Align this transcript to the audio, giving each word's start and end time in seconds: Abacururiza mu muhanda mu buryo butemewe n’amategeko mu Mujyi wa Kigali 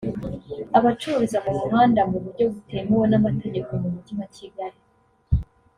Abacururiza 0.77 1.37
mu 1.45 1.51
muhanda 1.59 2.01
mu 2.09 2.17
buryo 2.23 2.45
butemewe 2.53 3.05
n’amategeko 3.09 3.69
mu 3.81 3.87
Mujyi 3.93 4.13
wa 4.19 4.27
Kigali 4.35 4.79